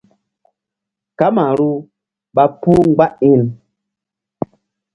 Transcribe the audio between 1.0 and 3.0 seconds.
Kamaru ɓa puh